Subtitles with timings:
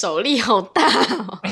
[0.00, 1.38] 手力好大哦。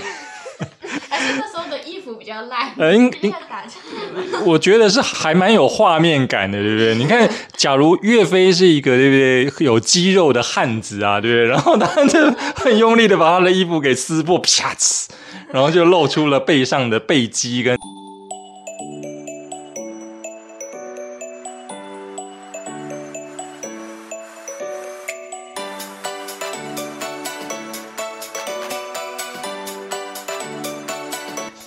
[1.11, 6.95] 还是那时候的衣服比较烂，呃，应应这样打起来 我觉得是还蛮有画面感的，对不对？
[6.95, 11.45] 你看，假如岳飞是一个对不对有肌肉的汉子啊，对不对？
[11.53, 12.19] 然后他就
[12.57, 15.07] 很用力的把他的衣服给撕破，啪呲，
[15.53, 17.77] 然后就露出了背上的背肌跟。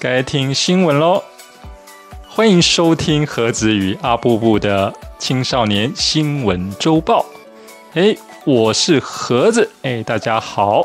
[0.02, 1.22] 该听新闻喽！
[2.28, 7.24] 欢迎收听何子与阿布布的青少年新闻周报。
[7.94, 10.84] 哎，我是盒子，哎，大家好。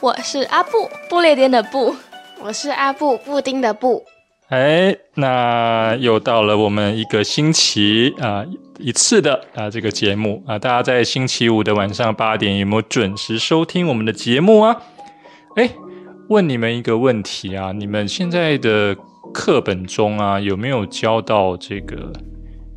[0.00, 1.94] 我是阿布，布列颠的布。
[2.40, 4.06] 我是阿布，布丁的布。
[4.48, 8.42] 哎，那又到了我们一个星期啊、
[8.78, 14.80] 一次的啊、这个节目啊、大家在星期五的晚上八点有没有准时收听我们的节目啊？
[15.56, 15.68] 哎，
[16.30, 18.96] 问你们一个问题啊，你们现在的
[19.34, 22.12] 课本中啊有没有教到这个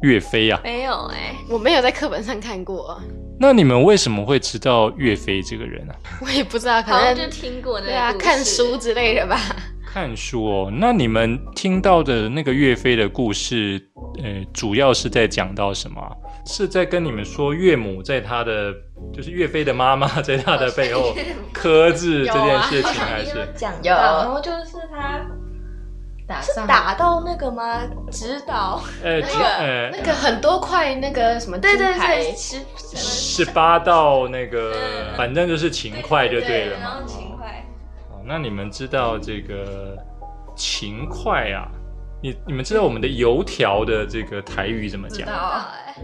[0.02, 0.60] 岳飞啊？
[0.64, 3.00] 没有哎、我没有在课本上看过，
[3.40, 5.94] 那你们为什么会知道岳飞这个人啊？
[6.20, 9.40] 我也不知道，可好像能就听过那对啊，看书之类的吧。
[9.86, 13.80] 看书哦，那你们听到的那个岳飞的故事，
[14.24, 16.10] 呃，主要是在讲到什么啊？
[16.46, 18.74] 是在跟你们说岳母在他的，
[19.14, 21.16] 就是岳飞的妈妈在他的背后
[21.54, 23.48] 刻字这件事情，还是？
[23.56, 25.22] 讲有到，然后就是他
[26.28, 27.82] 打是上打到那个吗？
[28.12, 37.08] 指导呃，那个呃那个很多块那个什么对对金牌对，十十八道那个，嗯反正就是勤快就对了然嘛后。
[37.08, 37.66] 勤快，
[38.12, 39.98] 哦，那你们知道这个
[40.56, 41.68] 勤快啊？
[42.22, 45.20] 你你们知道我们的油条的这个台语怎么讲？
[45.20, 45.96] 知道哎，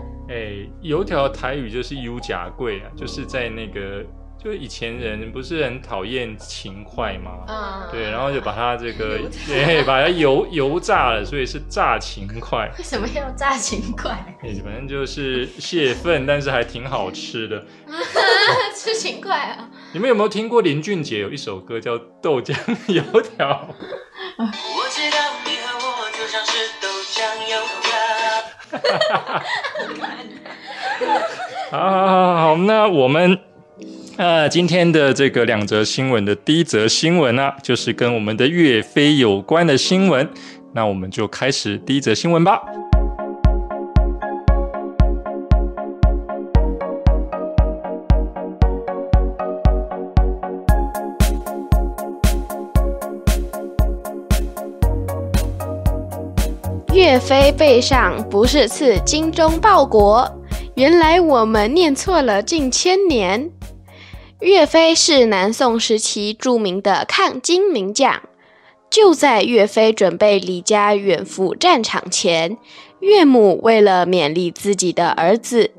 [0.82, 4.06] 油条台语就是“油甲贵”啊，就是在那个，
[4.42, 7.44] 就以前人不是很讨厌勤快吗？
[7.48, 12.72] 嗯，对，然后就把它这个， 对，把它油油炸了，所以是炸勤快。
[12.78, 14.12] 为什么要炸勤快？
[14.44, 17.66] 哎，反正就是泄愤，但是还挺好吃的。
[18.76, 19.70] 吃勤快啊！
[19.94, 22.54] 你们有没有听过林俊杰有一首歌叫《豆浆
[22.88, 23.48] 油条》？
[24.38, 24.46] 我
[24.90, 26.79] 知道你和我就像是豆浆油条。
[28.72, 29.44] 哈哈哈哈
[31.72, 33.40] 好好好好，那我们
[34.18, 40.28] 呃今天的这个两则新闻的第一则新闻呢、就是跟我们的岳飞有关的新闻。
[40.74, 42.62] 那我们就开始第一则新闻吧。
[57.20, 60.40] 岳飞背上不是刺精忠报国，
[60.76, 63.52] 原来我们念错了近千年。
[64.40, 68.22] 岳飞是南宋时期著名的抗金名将。
[68.90, 72.58] 就在岳飞准备离家远赴战场前，
[73.02, 75.72] 岳母为了勉励自己的儿子，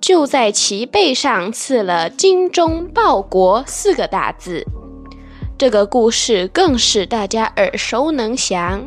[0.00, 4.64] 就在其背上刺了“精忠报国”四个大字。
[5.58, 8.86] 这个故事更是大家耳熟能详。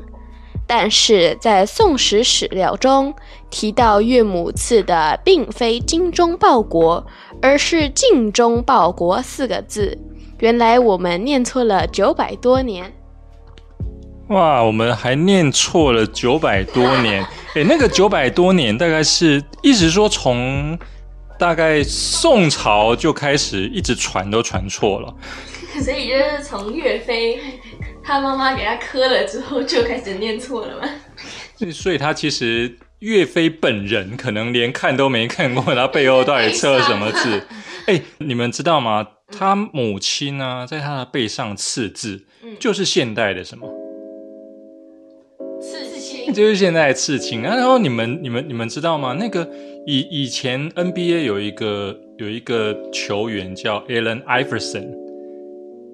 [0.71, 3.11] 但是在宋史史料中
[3.49, 7.03] 提到岳母赐的并非“精忠报国”，
[7.41, 9.97] 而是“尽忠报国”四个字。
[10.37, 12.93] 原来我们念错了九百多年。
[14.27, 17.25] 哇，我们还念错了九百多年。
[17.55, 20.77] 诶，那个九百多年大概是一直说从
[21.39, 25.11] 大概宋朝就开始一直传都传错了。
[25.81, 27.39] 所以就是从岳飞
[28.03, 30.89] 他妈妈给他磕了之后就开始念错了吗？
[31.71, 37.43] 所以他其实岳飞本人可能连看都没看过，他背后到底刻了什么字？
[37.87, 39.05] 哎、你们知道吗？
[39.31, 42.25] 他母亲呢，在他的背上刺字，
[42.59, 43.67] 就是现代的什么？
[45.61, 47.43] 刺青就是现代的刺青。
[47.43, 49.13] 啊然后你们、你们、你们知道吗？
[49.19, 49.47] 那个
[49.85, 55.08] 以以前 NBA 有一个有一个球员叫 Allen Iverson。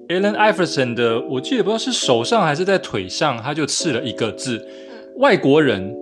[0.08, 4.64] Allen Iverson 的，我记得不知道是手上还是在腿上，他就刺了一个字。
[5.18, 5.92] 外国人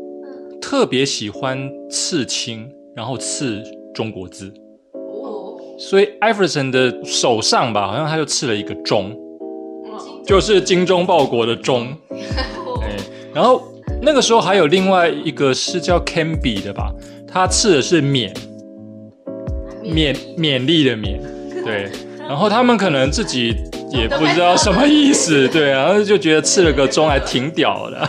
[0.61, 3.62] 特别喜欢刺青，然后刺
[3.95, 4.53] 中国字，
[4.93, 9.17] 哦，所以 Iverson 的手上吧，好像他就刺了一个忠，
[10.27, 11.89] 就是精忠报国的忠。
[12.83, 12.97] 哎，
[13.33, 13.62] 然后
[14.03, 16.93] 那个时候还有另外一个是叫 Canby 的吧，
[17.27, 18.35] 他刺的是勉，
[19.83, 21.19] 勉勉励的勉，
[21.65, 21.91] 对。
[22.27, 23.55] 然后他们可能自己
[23.94, 28.08] 也不知道什么 意思，对，然后就觉得刺了个钟还挺屌的，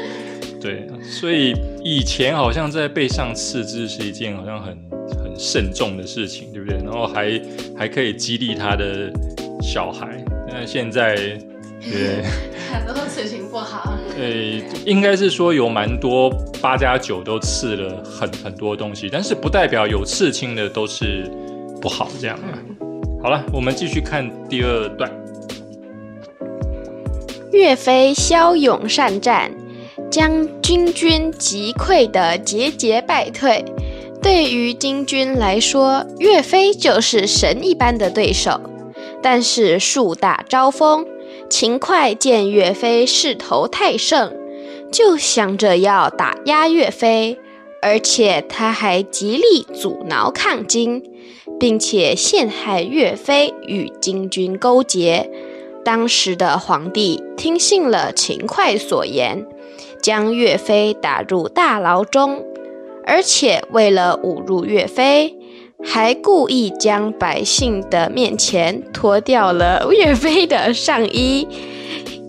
[0.60, 0.86] 对。
[1.08, 4.76] 所以以前好像在背上刺字是一件好像很
[5.22, 6.78] 很慎重的事情，对不对？
[6.78, 7.40] 然后还
[7.78, 9.08] 还可以激励他的
[9.62, 10.08] 小孩，
[10.48, 11.14] 那现在，
[11.80, 12.24] 对，
[12.72, 13.96] 很多事情不好。
[14.18, 14.26] 呃，
[14.84, 16.28] 应该是说有蛮多
[16.60, 21.30] 八加九都刺了很很多东西，但是不代表有刺青的都是
[21.80, 22.50] 不好这样啊。
[23.22, 25.10] 好了，我们继续看第二段。
[27.52, 29.50] 岳飞骁勇善战，
[30.10, 33.64] 将金军击溃的节节败退。
[34.22, 38.60] 对于金军来说，岳飞就是神一般的对手。
[39.22, 41.06] 但是树大招风，
[41.48, 44.32] 秦桧见岳飞势头太盛，
[44.92, 47.38] 就想着要打压岳飞，
[47.82, 51.02] 而且他还极力阻挠抗金，
[51.58, 55.30] 并且陷害岳飞与金军勾结。
[55.84, 59.46] 当时的皇帝听信了秦桧所言，
[60.02, 62.44] 将岳飞打入大牢中，
[63.04, 65.36] 而且为了侮辱岳飞，
[65.84, 71.46] 还故意将百姓的面前脱掉了岳飞的上衣，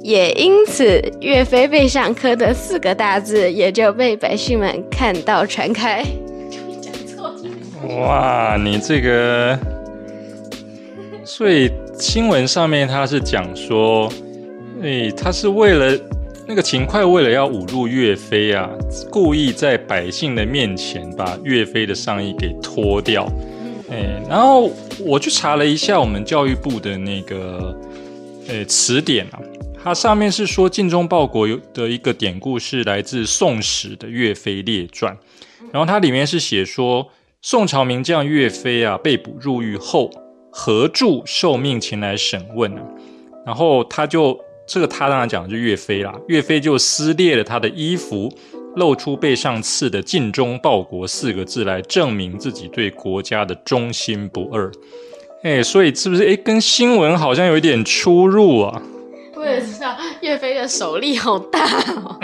[0.08, 6.02] 也因此岳飞背上刻的四个大字也就被百姓们看到传开。
[7.90, 9.60] 哇，你这个，
[11.26, 11.70] 所以。
[12.00, 14.08] 新闻上面他是讲说，
[14.84, 16.00] 哎，他是为了
[16.48, 18.70] 那个秦桧为了要侮辱岳飞啊，
[19.10, 23.28] 故意在百姓的面前把岳飞的上衣给脱掉。
[23.90, 27.76] 哎，然后我去查了一下我们教育部的那个
[28.48, 29.42] 呃词典啊，
[29.88, 35.16] 它上面是说尽忠报国有的一个典故是来自《宋史》的《岳飞列传》，
[35.72, 37.08] 然后它里面是写说
[37.42, 40.12] 宋朝名将岳飞啊被捕入狱后。
[40.52, 42.82] 何柱受命前来审问啊，
[43.46, 44.38] 然后他就
[44.68, 48.30] 这个他当然讲的就岳飞啦，岳飞就撕裂了他的衣服，
[48.76, 54.70] 露出背上刺的“尽忠报国”四个字来证明自己对国家的忠心不二。
[55.44, 58.82] 哎，所以是不是哎跟新闻好像有一点出入啊？
[59.38, 61.60] 我也知道岳飞的手力好大
[62.04, 62.18] 哦，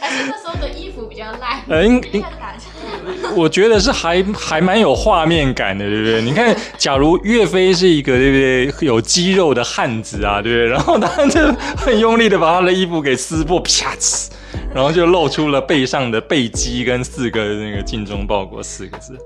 [0.00, 1.60] 而且那时候的衣服比较烂。
[1.68, 2.24] 呃，应应。
[3.34, 6.22] 我觉得是还还蛮有画面感的，对不对？
[6.22, 8.36] 你看，假如岳飞是一个对不
[8.76, 10.66] 对有肌肉的汉子啊，对不对？
[10.66, 11.40] 然后他就
[11.76, 14.28] 很用力的把他的衣服给撕破，啪呲，
[14.74, 19.16] 然后就露出了背上的背肌跟四个那个“尽忠报国”四个字，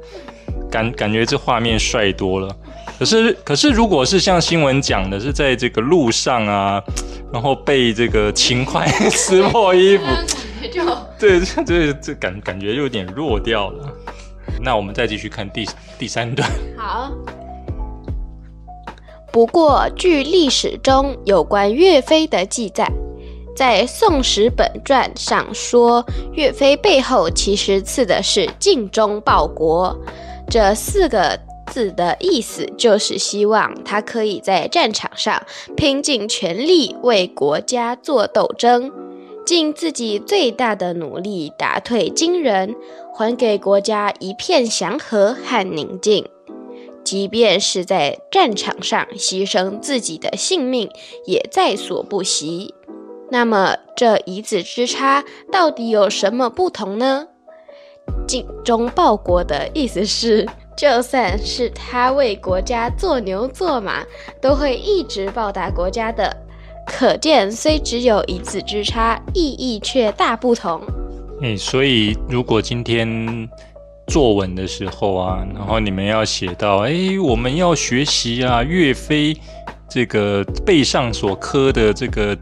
[0.70, 2.54] 感感觉这画面帅多了。
[3.02, 6.80] 可是可是，如果是像新闻讲的，是在这个路上啊，
[7.32, 10.04] 然后被这个勤快撕破衣服。
[10.72, 10.84] 就
[11.18, 13.88] 对，这这感感觉有点弱掉了。
[14.60, 15.68] 那我们再继续看第
[15.98, 16.48] 第三段。
[16.76, 17.10] 好。
[19.32, 22.88] 不过，据历史中有关岳飞的记载，
[23.56, 29.98] 在《宋史本传》上说，岳飞背后其实刺的是“尽忠报国”
[30.48, 31.36] 这四个
[31.72, 35.42] 子的意思，就是希望他可以在战场上
[35.74, 38.92] 拼尽全力为国家做斗争。
[39.44, 42.76] 尽自己最大的努力打退金人，
[43.12, 46.28] 还给国家一片祥和和宁静。
[47.02, 50.88] 即便是在战场上牺牲自己的性命，
[51.26, 52.74] 也在所不惜。
[53.30, 57.26] 那么，这一字之差到底有什么不同呢？
[58.28, 60.46] 尽忠报国的意思是，
[60.82, 64.04] 就算是他为国家做牛做马，
[64.40, 66.36] 都会一直报答国家的。
[66.84, 70.80] 可见，虽只有一字之差，意义却大不同。
[71.40, 73.48] 哎，所以如果今天
[74.08, 76.92] 作文的时候啊，然后你们要写到，哎，
[77.22, 79.36] 我们要学习啊，岳飞
[79.88, 82.36] 这个背上所刻的这个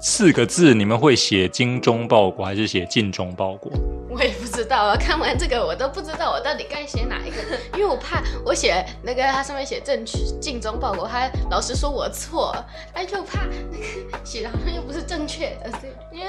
[0.00, 3.70] 四个字，你们会写“精忠报国”还是写“尽忠报国”？
[4.08, 4.30] 我也
[4.68, 7.36] 道啊，看完这个我都不知道我到底该写哪一个，
[7.76, 12.54] 因为我怕我写那个它上面写正确尽忠报国，他老师说我错，
[12.92, 13.40] 哎就怕
[13.72, 13.84] 那个
[14.24, 15.70] 写的好像又不是正确的，
[16.12, 16.26] 因为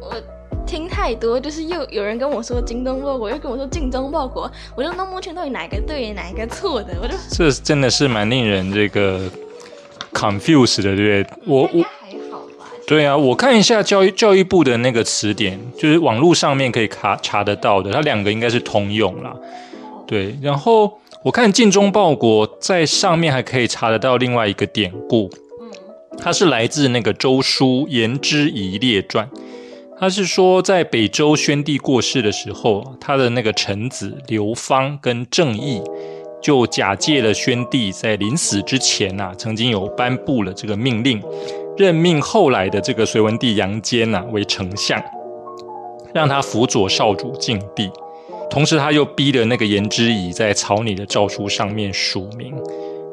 [0.00, 0.14] 我
[0.66, 9.30] 听太多，就是又有人跟我说精忠报国，又跟我说尽忠报国，我就弄不清到底哪个对哪一个错的，我就这真的是蛮令人这个
[10.12, 11.36] confuse 的，对不对？
[11.46, 11.84] 我我。
[12.86, 19.34] 对啊，我看一下教育教育部的那个词典，就是网络上面可以查查得到的，它两个应该是通用啦。
[20.06, 25.28] 对，然后我看尽忠报国在上面还可以查得到另外一个典故，
[26.16, 29.28] 它是来自那个周书《颜之仪列传》，
[29.98, 35.82] 他是说在北周宣帝过世的时候，他的那个臣子刘芳跟郑义
[36.40, 41.20] 就假借了宣帝在临死之前呐，曾经有颁布了这个命令。
[41.76, 45.02] 任命后来的这个隋文帝杨坚呐为丞相，
[46.14, 47.90] 让他辅佐少主晋帝，
[48.48, 52.54] 同时他又逼的那个颜之仪在草拟的诏书上面署名，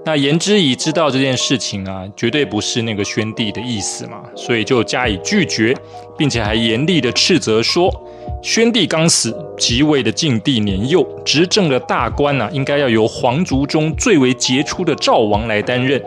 [0.05, 5.75] 那言之仪知道这件事情啊，绝对不是那个宣帝的意思嘛，所以就加以拒绝，
[6.17, 7.93] 并且还严厉的斥责说：
[8.41, 16.01] 宣帝刚死，即位的晋帝年幼，执政的大官啊，应该要由皇族中最为杰出的赵王来担任。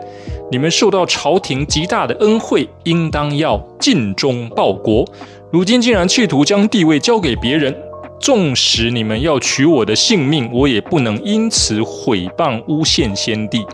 [0.49, 5.05] 你们受到朝廷极大的恩惠，应当要尽忠报国。
[5.51, 7.75] 如今竟然企图将地位交给别人，
[8.19, 13.65] 纵使你们要取我的性命，我也不能因此毁谤诬陷先帝。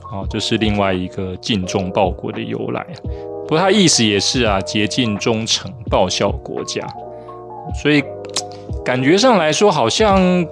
[0.00, 2.86] 好，这是另外一个尽忠报国的由来。
[3.48, 6.86] 不过他意思也是啊，竭尽忠诚，报效国家。
[7.82, 8.02] 所以
[8.84, 10.46] 感觉上来说，好像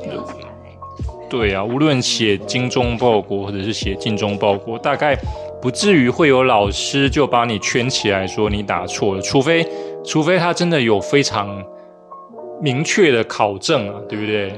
[1.28, 5.16] 对啊，无论写精忠报国，或者是写尽忠报国，大概
[5.60, 9.66] 不至于会有老师就把你圈起来说你打错了，除非
[10.04, 11.62] 除非他真的有非常
[12.60, 14.52] 明确的考证啊，对不对？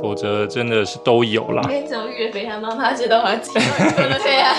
[0.00, 1.62] 否则真的是都有啦。
[1.64, 3.66] 因为只有岳飞他妈妈知道他自己
[4.24, 4.56] 对啊，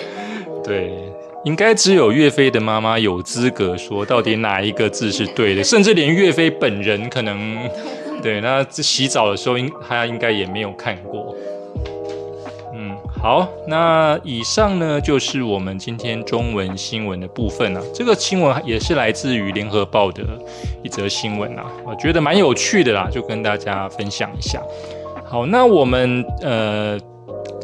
[0.64, 0.92] 对，
[1.44, 7.58] 应该只有岳飞的妈妈有资格说到底哪一个字是对的， 甚至连岳飞本人可能，
[8.22, 11.34] 对，那洗澡的时候应他应该也没有看过。
[13.20, 17.82] 好，那以上呢就是我们今天中文新闻的部分啊。
[17.92, 20.22] 这个新闻也是来自于联合报的
[20.84, 24.62] 一则新闻啊，我觉得蛮有趣的啦，就跟大家分享一下。
[25.24, 26.98] 好，那我们呃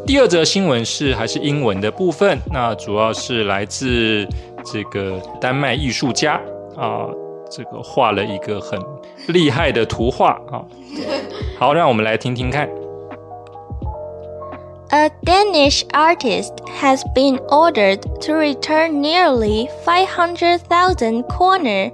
[0.04, 4.26] 第二则新闻是还是英文的部分，那主要是来自
[4.64, 6.34] 这个丹麦艺术家
[6.76, 7.06] 啊，
[7.48, 8.78] 这个画了一个很
[9.28, 10.60] 厉害的图画啊。
[11.58, 12.68] 好，让我们来听听看。
[14.94, 21.90] A Danish artist has been ordered to return nearly 500,000 kroner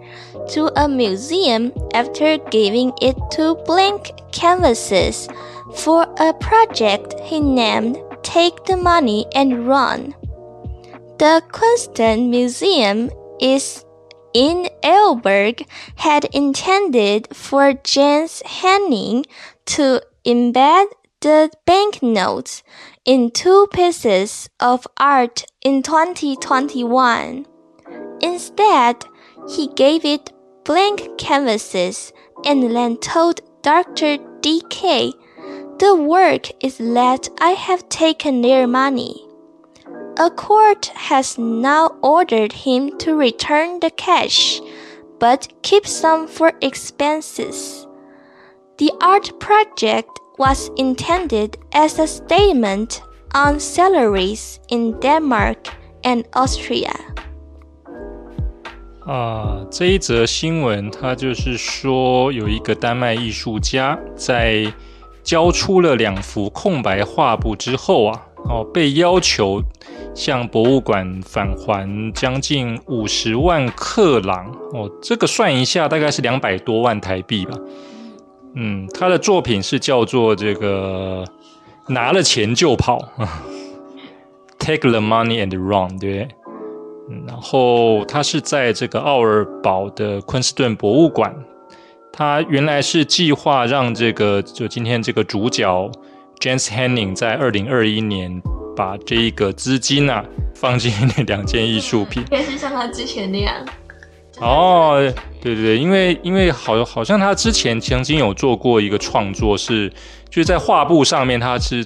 [0.50, 5.30] to a museum after giving it to blank canvases
[5.76, 10.14] for a project he named Take the Money and Run.
[11.16, 13.09] The Kunsten Museum
[13.40, 13.83] is
[14.35, 15.66] in Elberg
[15.97, 19.25] had intended for Jens Henning
[19.73, 20.85] to embed
[21.21, 22.62] the banknotes
[23.05, 27.47] in two pieces of art in 2021.
[28.23, 29.05] Instead,
[29.49, 30.33] he gave it
[30.65, 32.12] blank canvases
[32.45, 34.17] and then told Dr.
[34.41, 35.12] DK,
[35.79, 39.27] The work is that I have taken their money.
[40.19, 44.61] A court has now ordered him to return the cash,
[45.19, 47.87] but keep some for expenses.
[48.79, 53.02] The art project was intended as a statement
[53.35, 55.59] on salaries in Denmark
[56.02, 56.94] and Austria.
[59.04, 64.73] 啊，这一则新闻，它就是说有一个丹麦艺术家在
[65.23, 69.62] 交出了两幅空白画布之后啊，哦，被要求
[70.14, 77.59] 向博物馆返还将近五十万克朗哦，这个算一下，大概是两百多万台币吧。
[78.54, 81.25] 嗯，他的作品是叫做这个
[81.88, 82.99] 拿了钱就跑，
[84.59, 86.28] Take the money and run，对不对？
[87.26, 91.35] 然后他是在这个奥尔堡的昆士顿博物馆，
[92.12, 95.90] 他原来是计划让这个就今天这个主角
[96.38, 98.40] James Henning 在二零二一年
[98.76, 102.23] 把这一个资金啊放进那 两件艺术品。
[102.23, 103.54] 应该是像他之前那样。
[104.40, 104.97] 哦，
[105.40, 109.88] 对对对，因为因为好好像他之前曾经有做过一个创作是，
[110.30, 111.85] 就是在画布上面他是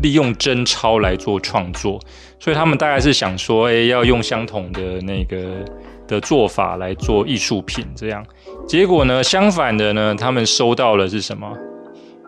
[0.00, 2.00] 利用真钞来做创作，
[2.38, 5.64] 所以他们大概是想说，哎，要用相同的那个
[6.06, 8.24] 的做法来做艺术品这样。
[8.66, 11.52] 结果呢，相反的呢，他们收到了是什么？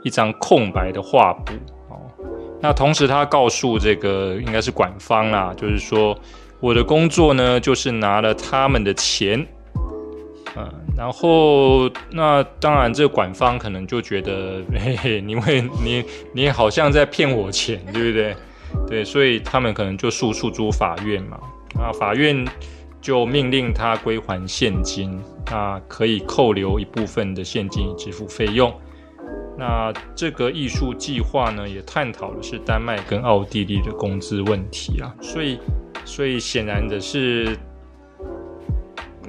[0.03, 1.53] 一张空白的画布
[1.91, 2.01] 哦。
[2.61, 6.19] 那同时他告诉这个应该是馆方啦，就是说
[6.59, 9.47] 我的工作呢，就是拿了他们的钱。
[11.01, 16.05] 然后那当然，这个馆方可能就觉得，嘿 嘿，因为你
[16.35, 18.37] 你好像在骗我钱，对不对？
[18.87, 21.41] 对，所以他们可能就诉诉诸法院嘛。
[21.81, 22.47] 啊，法院
[23.01, 25.19] 就命令他归还现金，
[25.51, 28.71] 那可以扣留一部分的现金以支付费用。
[29.57, 35.15] 那这个艺术计划呢，也探讨的是丹麦跟奥地利的工资问题啊。
[35.23, 35.59] 所以，
[36.05, 37.57] 所以显然的是。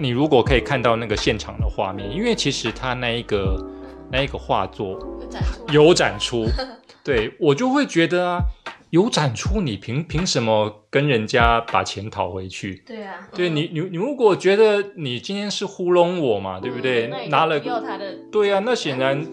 [0.01, 3.63] 你如果可以看到那个现场的画面，因为其实他那一个
[4.11, 4.97] 那一个画作
[5.71, 6.45] 有展出，
[7.03, 8.39] 对我就会觉得啊，
[8.89, 12.83] 有展出，你凭凭什么跟人家把钱讨回去？
[12.85, 17.07] 对啊，对你你你如果觉得你今天是糊弄我嘛，对不对？
[17.13, 17.59] 嗯拿了
[18.31, 19.25] 对啊，那显然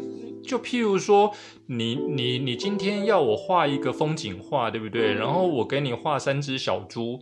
[0.48, 1.30] 就譬如说，
[1.66, 5.12] 你你你今天要我画一个风景画，对不对？
[5.12, 7.20] 然后我给你画三只小猪，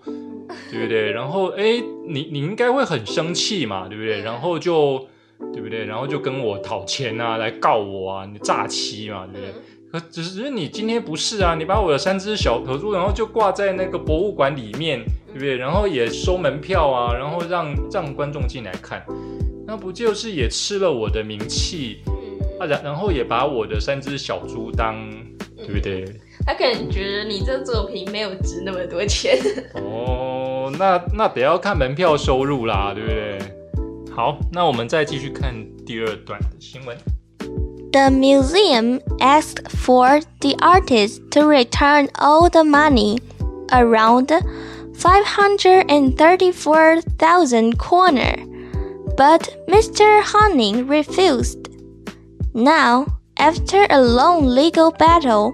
[0.71, 1.11] 对不对？
[1.11, 4.21] 然后哎，你你应该会很生气嘛，对不对？
[4.21, 5.09] 然后就
[5.53, 5.85] 对不对？
[5.87, 9.55] 然后就跟我讨钱啊，来告我啊，你诈欺嘛，对不对？
[9.91, 15.57] 可只是你今天不是啊，你把我的三只小头猪，然后就挂在那个博物馆里面，对不对？
[15.57, 19.05] 然后也收门票啊，然后让让观众进来看，
[19.67, 21.99] 那不就是也吃了我的名气？
[22.60, 24.96] 啊，然然后也把我的三只小猪当，
[25.58, 26.06] 对不对？
[26.46, 29.38] 他可能觉得你这作品没有值那么多钱。
[29.76, 33.38] 哦，那那得要看门票收入啦，对不对？
[34.14, 35.54] 好，那我们再继续看
[35.86, 36.98] 第二段的新闻。
[37.92, 43.20] The museum asked for the artist to return all the money,
[43.70, 44.32] around
[44.96, 48.36] 534,000 kroner,
[49.18, 50.22] but Mr.
[50.24, 51.65] Hanning refused.
[52.57, 55.53] Now, after a long legal battle,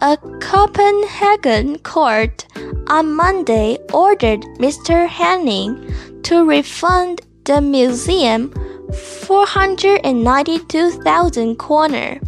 [0.00, 2.46] a Copenhagen court
[2.86, 5.08] on Monday ordered Mr.
[5.08, 5.92] Hanning
[6.22, 8.52] to refund the museum
[8.92, 12.20] 492,000 kroner.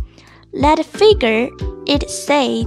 [0.55, 1.49] That figure,
[1.87, 2.67] it said,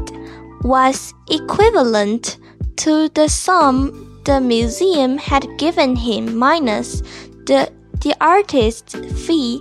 [0.61, 2.37] was equivalent
[2.77, 7.01] to the sum the museum had given him minus
[7.47, 7.69] the,
[7.99, 8.95] the artist's
[9.25, 9.59] fee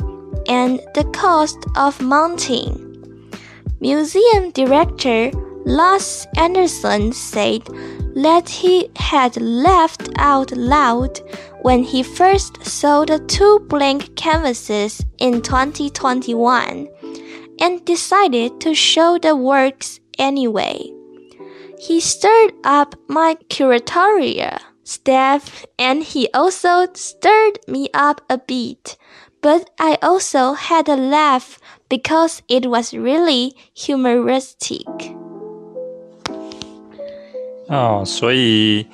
[0.52, 2.70] and the cost of mounting.
[3.80, 5.30] Museum director
[5.64, 7.62] Lars Anderson said
[8.14, 11.20] that he had laughed out loud
[11.62, 16.88] when he first saw the two blank canvases in 2021
[17.60, 20.76] and decided to show the works anyway.
[21.78, 28.96] He stirred up my curatorial staff and he also stirred me up a bit,
[29.42, 31.58] but I also had a laugh
[31.88, 34.86] because it was really humoristic.
[37.68, 38.86] 哦，所以，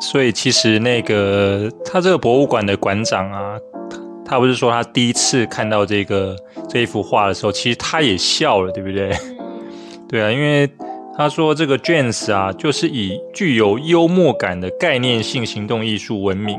[0.00, 3.58] 所以其实那个他这个博物馆的馆长啊，
[3.90, 6.36] 他他不是说他第一次看到这个
[6.68, 9.12] 这一幅画的时候，其实他也笑了，对不对？
[10.08, 10.68] 对啊，因为
[11.16, 16.58] 他说这个 James 啊，就是以具有幽默感的概念性行动艺术闻名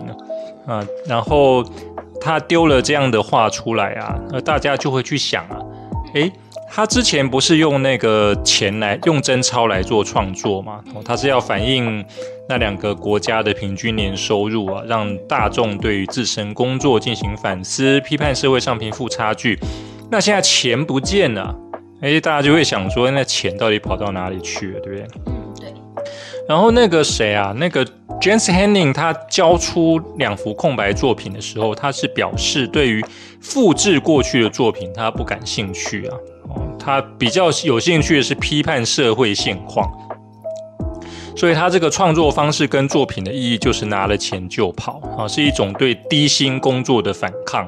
[0.65, 1.63] 啊，啊，然后
[2.23, 5.57] 他丢了这样的话出来啊，那大家就会去想啊，
[6.13, 6.31] 诶。
[6.75, 10.79] 他之前不是用那个钱来用真钞来做创作嘛？
[10.95, 12.03] 哦，他是要反映
[12.49, 19.59] 那两个国家的平均年收入啊，让大众对于自身工作进行反思，批判社会上贫富差距。
[20.09, 21.55] 那现在钱不见了，
[22.01, 25.07] 哎，大家就会想说，那钱到底跑到哪里去了，对不对？
[26.47, 27.85] 然后那个谁啊，那个
[28.19, 33.03] James Henning 他交出两幅空白作品的时候，他是表示对于
[33.39, 36.17] 复制过去的作品他不感兴趣啊。
[36.49, 39.89] 哦，他比较有兴趣的是批判社会现况，
[41.35, 47.67] 所以他这个创作方式跟作品的意义就是拿了钱就跑啊，是一种对低薪工作的反抗，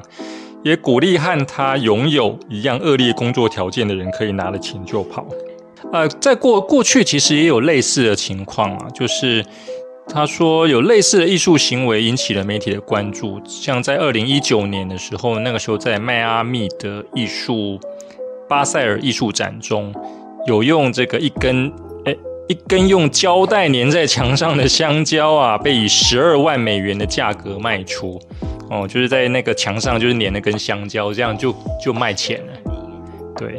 [0.62, 5.26] 也鼓励和他拥有一样恶劣工作条件的人可以拿了钱就跑。
[5.92, 9.44] 呃，在过过去其实也有类似的情况啊，就是
[10.08, 17.78] 他说有类似的艺术行为引起了媒体的关注，像在二零一九年的时候，那个时候在迈阿密的艺术。
[18.48, 19.92] 巴塞尔艺术展中
[20.46, 21.68] 有用这个一根
[22.04, 28.20] 诶一根用胶带粘在墙上的香蕉啊，被以十二万美元的价格卖出。
[28.70, 31.52] 哦，就是在那个墙上就是粘了根香蕉，这样就
[31.84, 32.52] 就卖钱了。
[33.36, 33.58] 对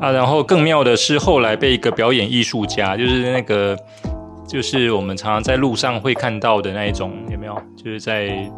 [0.00, 3.76] 啊，然后更妙的是后来被一个表演艺术家，就是那个
[4.48, 7.54] 就是我们常常在路上会看到的那一种，有没有？
[7.76, 8.50] 就是在。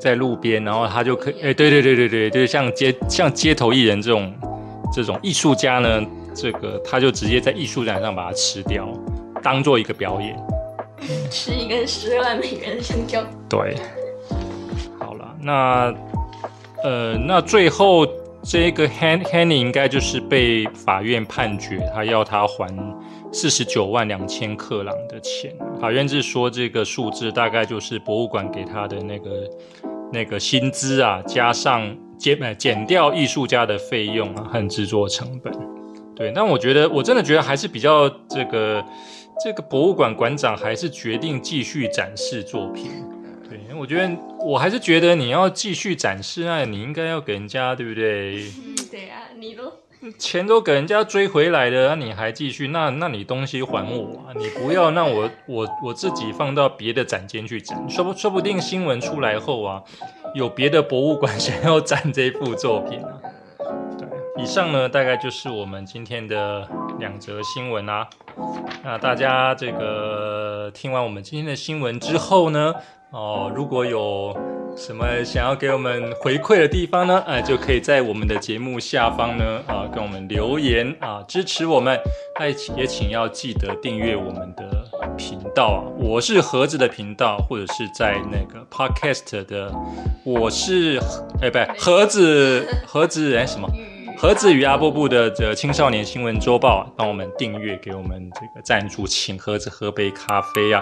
[0.00, 4.32] 在路边，然后他就可以，哎，对对对对对，就是像街像街头艺人这种。
[4.92, 8.88] 这种艺术家呢，这个他就直接在艺术展上把它吃掉，
[9.40, 10.36] 当做一个表演，
[11.30, 13.22] 吃一根十二万美元的香蕉。
[13.48, 13.76] 对，
[14.98, 15.94] 好了，那
[16.82, 18.04] 呃，那最后
[18.42, 22.68] 这个 Han Hanny 应该就是被法院判决，他要他还
[23.32, 25.54] 四十九万两千克朗的钱。
[25.80, 29.50] 法院是说这个数字大概就是博物馆给他的那个
[30.12, 31.96] 那个薪资啊，加上。
[32.20, 35.50] 减呃减掉艺术家的费用啊和制作成本，
[36.14, 38.84] 对，但我觉得我真的觉得还是比较这个
[39.42, 42.90] 这个博物馆馆长还是决定继续展示作品，
[43.78, 48.44] 我觉得我还是觉得你要继续展示，那你应该要给人家对不对？
[48.44, 49.72] 嗯， 对啊，你都
[50.18, 52.68] 钱都给人家追回来了，那你还继续？
[52.68, 54.32] 那那你东西还我啊！
[54.34, 59.82] 你不要，那我我我自己放到别的展间去展，说不说不定新闻出来后啊。
[60.32, 63.18] 有别的博物馆 想要展这幅作品啊？
[63.98, 66.66] 对，以上呢，大概就是我们今天的
[66.98, 68.08] 两则新闻啦。
[68.84, 72.72] 那大家这个听完我们今天的新闻之后呢，
[73.12, 74.36] 哦，如果有
[74.76, 81.98] 什么想要给我们回馈的地方呢，哎，就可以在我们的节目下方呢，啊，跟我们留言啊，支持我们。
[82.38, 82.46] 那
[82.76, 89.74] 也请要记得订阅我们的频道啊，我是盒子的频道，或者是在那个 Podcast 的，
[90.24, 91.00] 我是
[91.42, 93.68] 哎，不对，盒子盒子哎什么？
[94.16, 100.80] 盒子与阿布布的这青少年新闻周报，帮我们订阅，给我们这个赞助，请盒子喝杯咖啡啊！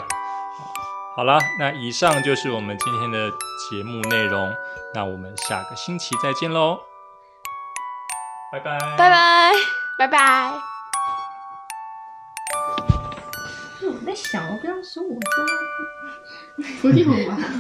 [1.19, 3.29] 好啦，那以上就是我们今天的
[3.69, 4.55] 节目内容，
[4.95, 6.79] 那我们下个星期再见喽，
[8.53, 9.53] 拜拜，拜拜。
[9.99, 10.53] 拜拜。
[13.83, 15.29] 我在想，我不要说我家。
[16.81, 17.37] 不用吧。